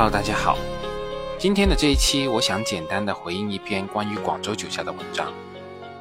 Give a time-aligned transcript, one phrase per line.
[0.00, 0.56] Hello，大家好。
[1.38, 5.30] 今天的这一期，我想简单的回应一篇关于广州酒家的文章。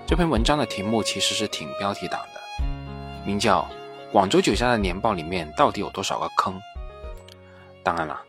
[0.08, 2.66] 这篇文章的题目其实是挺标题党的，
[3.26, 3.70] 名叫
[4.14, 6.54] 《广州酒家的年报里面到底有多少个坑》。
[7.84, 8.22] 当然了，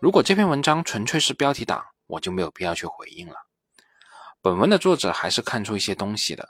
[0.00, 3.36] 如果这篇文章纯粹是标题党，我就没有必要去回应了。
[4.42, 6.46] 本文的作者还是看出一些东西的，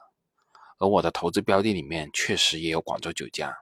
[0.80, 3.56] 而我的投资标的里面确实也有广州酒家，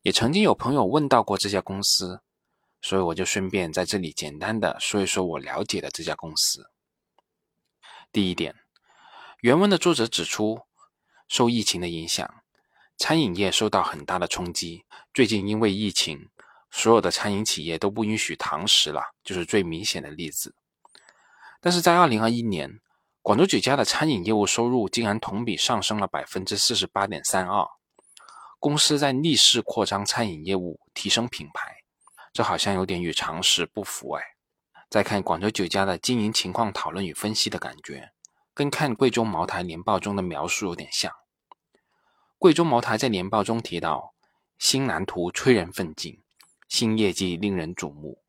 [0.00, 2.22] 也曾经有朋友问到过这家公司。
[2.80, 6.70] 所以我就顺便在这里简单的说一说我了解的这家公司。
[8.12, 8.54] 第一点，
[9.40, 10.62] 原文的作者指出，
[11.28, 12.42] 受疫情的影响，
[12.96, 14.84] 餐饮业受到很大的冲击。
[15.12, 16.30] 最近因为疫情，
[16.70, 20.54] 所有的餐饮企业都不允许堂食了，就是最明显的例子。
[21.60, 22.80] 但是在二零二一年，
[23.20, 27.66] 广州酒家的餐饮业务收入竟然同比上升了百分之四十八点三二，
[28.58, 31.67] 公司在逆势扩张餐饮业务，提升品牌。
[32.38, 34.22] 这好像有点与常识不符哎。
[34.88, 38.12] 再看广州酒家的经营情况讨论与分析的感觉，
[38.54, 41.12] 跟看贵州茅台年报中的描述有点像。
[42.38, 44.14] 贵州茅台在年报中提到，
[44.56, 46.22] 新蓝图催人奋进，
[46.68, 48.22] 新业绩令人瞩目。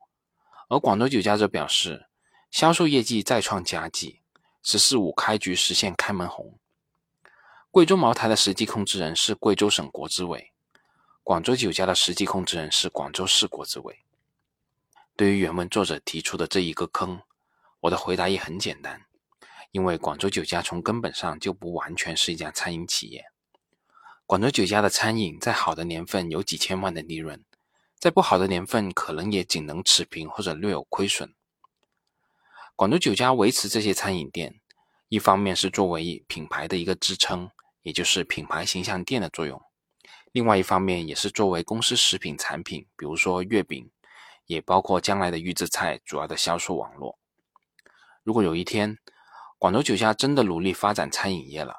[0.70, 2.08] 而广州酒家则表示，
[2.50, 4.22] 销售业绩再创佳绩，
[4.64, 6.58] 十四五开局实现开门红。
[7.70, 10.52] 贵州茅台的实际控制人是贵州省国资委。
[11.30, 14.00] 广州酒家的实际控制人是广州市国资委。
[15.16, 17.22] 对于原文作者提出的这一个坑，
[17.82, 19.06] 我的回答也很简单，
[19.70, 23.26] 因为广州酒家从根本上就不完全是一家餐饮企业。
[24.26, 27.46] 广州酒家的餐饮在好的年份有几千万的利润，
[28.00, 31.36] 在不好的年份可能也仅能持平或者略有亏损。
[32.76, 34.60] 广州酒家维持这些餐饮店，
[35.10, 37.52] 一方面是作为品牌的一个支撑，
[37.84, 39.62] 也就是品牌形象店的作用。
[40.40, 43.92] 另外一方面，也是作为公司食品产品，比如说月饼，
[44.46, 47.20] 也包括将来的预制菜主要的销售网络。
[48.24, 48.98] 如果有一天，
[49.58, 51.76] 广州酒家真的努力发展餐饮业了，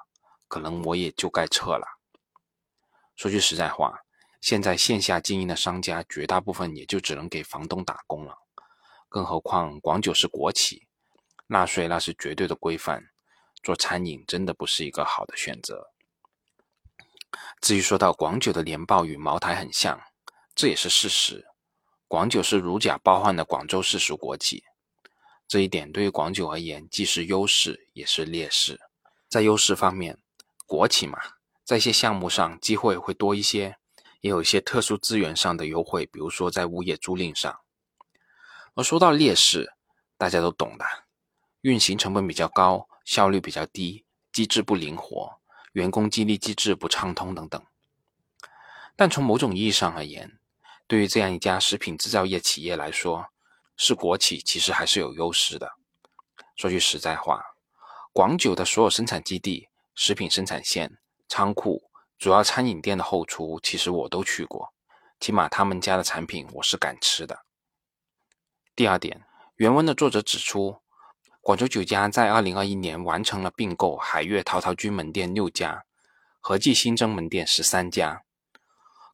[0.46, 1.86] 可能我也就该撤了。
[3.16, 4.00] 说句实在话，
[4.42, 8.36] 现在线下经营的商家绝大部分也就只能给房东打工了，
[9.08, 10.86] 更何况广酒是国企，
[11.46, 13.02] 纳税那是绝对的规范，
[13.62, 15.89] 做餐饮真的不是一个好的选择。
[17.70, 20.00] 至于说到广酒的年报与茅台很像，
[20.56, 21.46] 这也是事实。
[22.08, 24.64] 广酒是如假包换的广州市属国企，
[25.46, 28.80] 这一点对于广酒而言既是优势也是劣势。
[29.28, 30.18] 在优势方面，
[30.66, 31.16] 国企嘛，
[31.64, 33.76] 在一些项目上机会会多一些，
[34.20, 37.56] 也有一些特殊资源上的优惠，比如说在物业租赁上。
[38.74, 39.74] 而说到劣势，
[40.18, 40.84] 大家都懂的，
[41.60, 45.39] 运行成本比较高，效率比较低，机制不灵活。
[45.72, 47.64] 员工激励机制不畅通等等，
[48.96, 50.40] 但从某种意义上而言，
[50.88, 53.26] 对于这样一家食品制造业企业来说，
[53.76, 55.70] 是国企其实还是有优势的。
[56.56, 57.40] 说句实在话，
[58.12, 60.98] 广九的所有生产基地、食品生产线、
[61.28, 64.74] 仓库、主要餐饮店的后厨，其实我都去过，
[65.20, 67.46] 起码他们家的产品我是敢吃的。
[68.74, 70.79] 第二点，原文的作者指出。
[71.42, 75.84] 广州酒家在二零二一年完成了并购海悦陶陶居门店六家，
[76.38, 78.22] 合计新增门店十三家。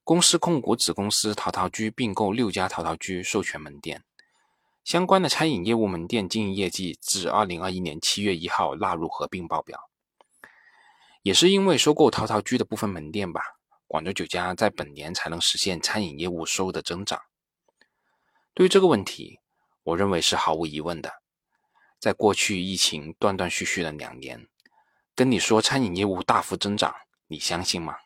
[0.02, 4.04] 公司控股子公司陶陶居并购六家陶陶居授权门店，
[4.82, 9.88] 相关的餐饮业务门店经营业绩自二零二一年七月一号纳入合并报表。
[11.22, 13.40] 也是因为收购陶陶居的部分门店吧，
[13.86, 17.20] 广州酒家在本年才能实现餐饮业务收入的增长。
[18.52, 19.38] 对于这个问题，
[19.84, 21.12] 我认为是毫无疑问的。
[21.98, 24.48] 在过去疫情断断续续的两年，
[25.14, 26.94] 跟你说餐饮业务大幅增长，
[27.26, 27.96] 你相信吗？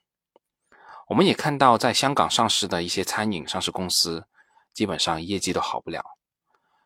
[1.08, 4.26] 我们也看到，在香港上市的一些餐饮上市公司，
[4.72, 6.04] 基本上业绩都好不了。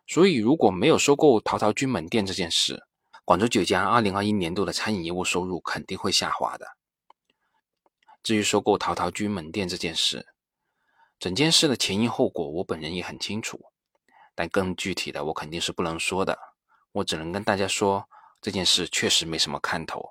[0.07, 2.87] 所以，如果没有收购陶陶居门店这件事，
[3.25, 6.77] 广州酒家2021年度的餐饮业务收入肯定会下滑的。
[8.23, 10.27] 至于收购陶陶居门店这件事，
[11.19, 13.61] 整件事的前因后果，我本人也很清楚，
[14.35, 16.39] 但更具体的，我肯定是不能说的。
[16.95, 18.09] 我只能跟大家说，
[18.41, 20.11] 这件事确实没什么看头。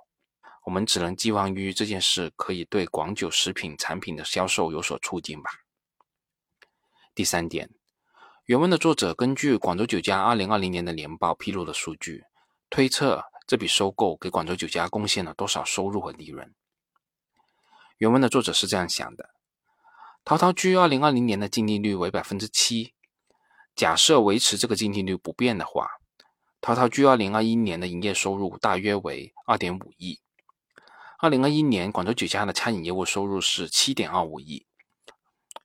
[0.65, 5.49] 我们只能寄望于这件事可以对广酒食品产品的销售有所促进吧。
[7.15, 7.69] 第三点，
[8.45, 12.25] 原文的作者根据广州酒家2020年的年报披露的数据，
[12.69, 16.53] 推测这笔收购给广州酒家贡献了多少收入和利润。
[17.97, 19.29] 原文的作者是这样想的：
[20.25, 22.93] 陶陶居2020年的净利率为百分之七，
[23.73, 25.89] 假设维持这个净利率不变的话。
[26.65, 30.21] 陶陶居二零二一年的营业收入大约为二点五亿。
[31.19, 34.65] 二零二一年广州酒家的餐饮业务收入是七点二五亿，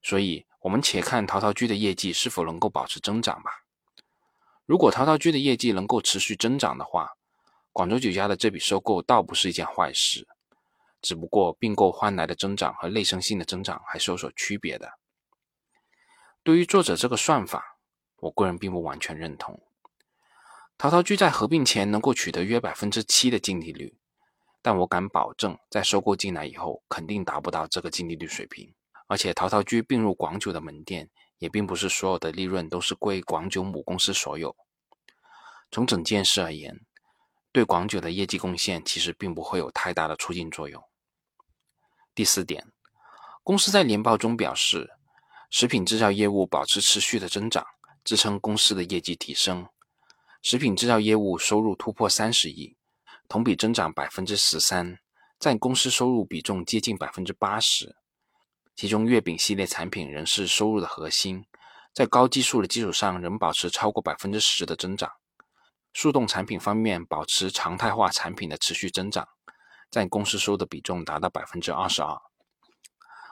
[0.03, 3.63] 所以我们且看陶陶居的业绩是否能够保持增长吧。
[4.67, 7.13] 如果陶陶居的业绩能够持续增长的话，
[7.73, 10.27] 广州酒家的这笔收购倒不是一件坏事。
[11.01, 14.95] 只不过并购换来的增长和内生性的增长还是有所区别的。
[16.43, 17.79] 对于作者这个算法，
[18.17, 19.63] 我个人并不完全认同。
[20.79, 23.99] 陶陶居在合并前能够取得约百分之七的净利率，
[24.63, 28.73] 但我敢保证，在收购进来以后，肯定达不到这个净利率水平。
[29.09, 34.55] 而且，陶陶居并入广九的门店，也并不是所有的利润都是归广九母公司所有。
[35.73, 36.79] 从整件事而言，
[37.51, 40.81] 对广九的业绩贡献其实并不会有太大的促进作用。
[42.15, 42.65] 第四点，
[43.43, 44.89] 公司在年报中表示，
[45.51, 47.67] 食品制造业务保持持续的增长，
[48.05, 49.67] 支撑公司的业绩提升。
[50.41, 52.77] 食品制造业务收入突破三十亿，
[53.29, 54.99] 同比增长百分之十三，
[55.39, 57.97] 占公司收入比重接近百分之八十。
[58.77, 61.45] 其中，月饼系列产品仍是收入的核心，
[61.93, 65.11] 在高基数的基础上，仍保持超过百分之十的增长。
[65.93, 69.27] 速冻产品方面，保持常态化产品的持续增长，
[69.91, 72.17] 占公司收入的比重达到百分之二十二。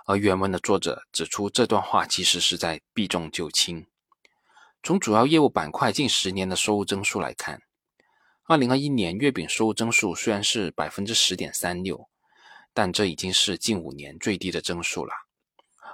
[0.07, 3.87] 而原文的作者指出，这段话其实是在避重就轻。
[4.87, 7.61] 从主要业务板块近十年的收入增速来看，
[8.45, 12.09] 二零二一年月饼收入增速虽然是百分之十点三六，
[12.73, 15.13] 但这已经是近五年最低的增速了。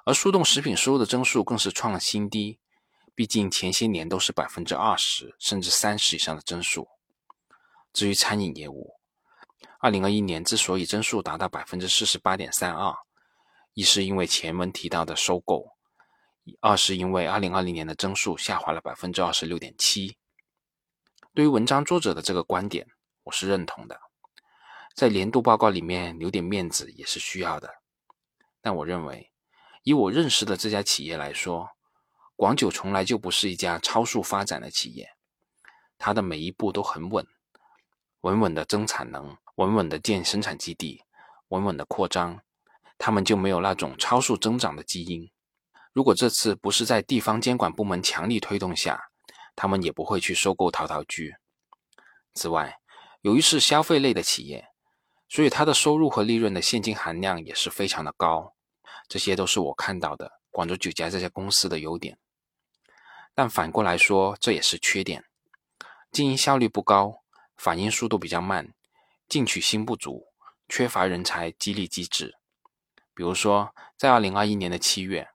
[0.05, 2.59] 而速冻食品收入的增速更是创了新低，
[3.15, 6.87] 毕竟前些年都是百分之二十甚至三十以上的增速。
[7.95, 8.93] 至于餐饮业务，
[9.81, 12.95] 二零二一年之所以增速达到百分之四十八点三二，
[13.73, 15.72] 一是因为前文提到的收购，
[16.61, 20.17] 二是因为二零二零年的增速下滑了百分之二十六点七。
[21.35, 22.87] 对于文章作者的这个观点，
[23.25, 24.01] 我是认同的，
[24.95, 27.75] 在年度报告里面留点面子也是需要的，
[28.61, 29.31] 但我认为。
[29.85, 31.71] 以我认识的这家企业来说，
[32.37, 35.17] 广酒从来就不是一家超速发展的企业，
[35.99, 37.27] 它的每一步都很稳，
[38.21, 41.03] 稳稳的增产能，稳稳的建生产基地，
[41.49, 42.43] 稳稳的扩张，
[42.97, 45.29] 他们就没有那种超速增长的基因。
[45.93, 49.11] 如果这次不是在地方监管部门强力推动下，
[49.55, 51.35] 他们也不会去收购陶陶居。
[52.35, 52.79] 此外，
[53.21, 54.69] 由于是消费类的企业，
[55.29, 58.55] 所以它的收入和利润的现金含量也是非常的高。
[59.07, 62.17] 这些都是我看到的广州酒家这家公司的优点，
[63.35, 65.25] 但反过来说，这也是缺点：
[66.11, 67.23] 经营效率不高，
[67.57, 68.73] 反应速度比较慢，
[69.29, 70.29] 进取心不足，
[70.69, 72.39] 缺乏人才激励机制。
[73.15, 75.29] 比如说，在二零二一年的七月，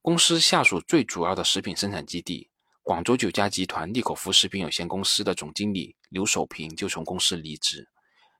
[0.00, 2.50] 公司下属最主要的食品生产基地
[2.82, 7.90] 广州酒家集团利口福食品有限公司的总经理刘守平就从公司离职，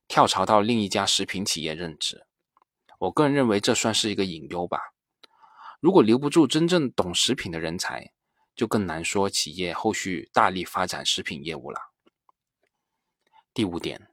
[0.07, 2.27] 跳槽到另一家食品企业任职。
[2.99, 4.79] 我个人认为这算是一个隐忧吧。
[5.81, 8.13] 如果留不住真正懂食品的人才，
[8.57, 11.79] 就更难说企业后续大力发展食品业务了。
[13.53, 14.09] 第五点，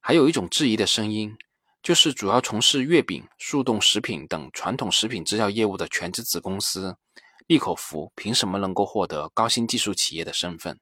[0.00, 1.36] 还有一种质疑的声音，
[1.82, 6.96] 就是主要从事月饼、速冻食品等传统食品制造业务的全资子公司
[7.46, 10.78] 利口福，凭什么能够获得高新技术企业的身份？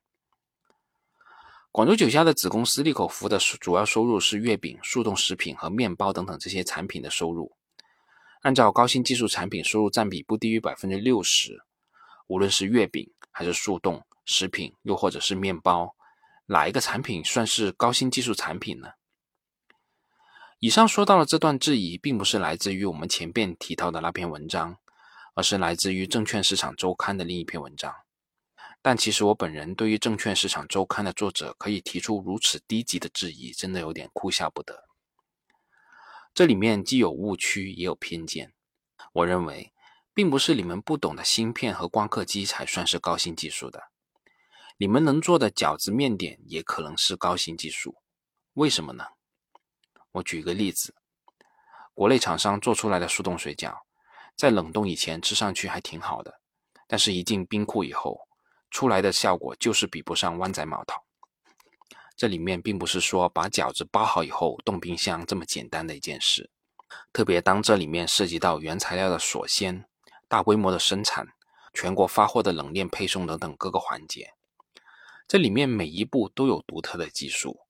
[1.71, 7.53] 广州酒家的子公司利口福的主要收入是月饼、速冻食品和面包等等这些产品的收入。
[8.41, 11.61] 按照高新技术产品收入占比不低于百分之六十，
[12.27, 15.95] 无论是月饼还是速冻食品，又或者是面包，
[16.47, 18.89] 哪一个产品算是高新技术产品呢？
[20.61, 24.79] 以上说到的这段质疑，并不是来自于我们前边提到的那篇文章，
[25.35, 27.95] 而是来自于证券市场周刊的另一篇文章。
[28.83, 34.85] 但其实我本人对于《证券市场周刊》的作者可以提出如此低级的质疑，真的有点哭笑不得。
[36.35, 38.53] 这里面既有误区，也有偏见。
[39.13, 39.73] 我认为，
[40.13, 43.91] 并不是你们不懂的芯片和光刻机才算是高新技术的，
[44.77, 47.97] 你们能做的饺子面点也可能是高新技术。
[48.55, 49.05] 为什么呢？
[50.13, 50.95] 我举个例子，
[51.95, 53.77] 国内厂商做出来的速冻水饺，
[54.37, 56.41] 在冷冻以前吃上去还挺好的，
[56.87, 58.29] 但是一进冰库以后，
[58.71, 61.01] 出来的效果就是比不上湾仔毛头。
[62.17, 66.51] 这里面并不是说把饺子包好以后冻冰箱这么简单的一件事，
[67.13, 69.85] 特别当这里面涉及到原材料的锁鲜、
[70.27, 71.29] 大规模的生产、
[71.75, 74.33] 全国发货的冷链配送等等各个环节，
[75.29, 77.61] 这里面每一步都有独特的技术，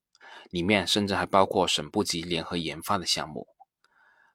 [0.51, 3.47] 里面甚至还包括省部级联合研发的项目，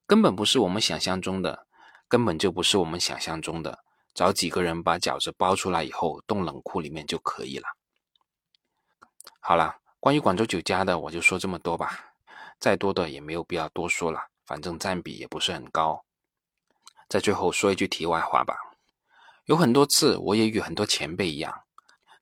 [0.05, 1.65] 根本不是我们想象中的，
[2.08, 3.84] 根本就不是我们想象中的。
[4.13, 7.67] 找几个人把饺子包出来以后，冻冷库里面就可以了。
[9.39, 12.13] 好了，关于广州酒家的，我就说这么多吧。
[12.60, 16.05] 再多的也没有必要多说了，反正占比也不是很高。
[17.10, 18.55] 在最后说一句题外话吧，
[19.46, 21.63] 有很多次我也与很多前辈一样，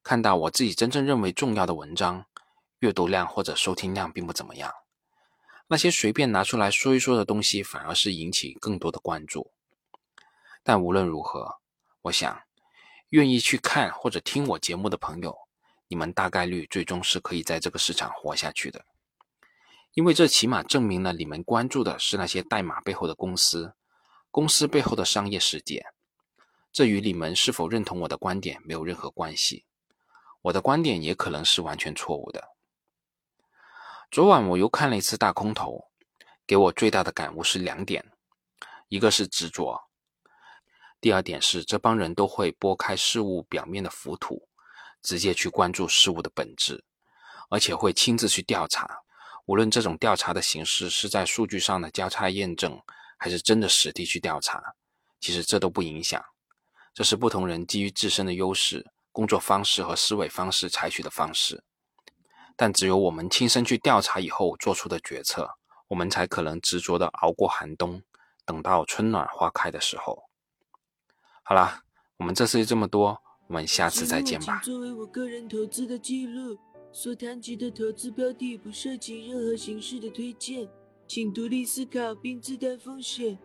[0.01, 2.25] 看到我自己真正认为重要的文章，
[2.81, 4.73] 阅读量或者收听量并不怎么样。
[5.67, 9.51] 那些随便拿出来说一说的东西，反而是引起更多的关注。
[10.63, 11.59] 但无论如何，
[12.01, 12.41] 我想，
[13.09, 15.37] 愿意去看或者听我节目的朋友，
[15.87, 18.83] 你们大概率最终是可以在这个市场活下去的，
[19.93, 23.75] 因为这起码证明了你们关注的是那些代码背后的公司，
[24.31, 25.85] 公司背后的商业世界。
[26.73, 29.65] 这与你们是否认同我的观点没有任何关系。
[30.41, 32.50] 我的观点也可能是完全错误的。
[34.11, 35.85] 昨晚我又看了一次大空头，
[36.45, 38.11] 给我最大的感悟是两点：
[38.89, 39.81] 一个是执着，
[40.99, 44.49] 第二点是这帮人都会拨开事物表面的浮土，
[45.01, 46.83] 直接去关注事物的本质，
[47.49, 48.99] 而且会亲自去调查。
[49.45, 52.77] 无论这种调查的形式是在数据上的交叉验证，
[53.17, 54.61] 还是真的实地去调查，
[55.21, 56.21] 其实这都不影响。
[56.93, 61.63] 这是不同人基于自身的优势、工作方式和思维方式采取的方式，
[62.61, 65.49] 但只有我们亲身去调查以后做出的决策，
[65.87, 68.03] 我们才可能执着的熬过寒冬，
[68.45, 70.25] 等到春暖花开的时候。
[71.41, 71.81] 好啦，
[72.17, 74.61] 我们这次就这么多，我们下次再见吧。
[74.63, 76.55] 作为我个人投资的记录，
[76.91, 80.69] 所谈及的投资标的不涉及任何形式的推荐，
[81.07, 83.39] 请独立思考并自担风险。